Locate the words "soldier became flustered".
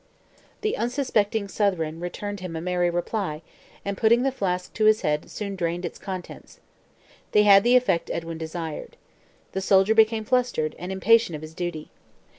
9.61-10.75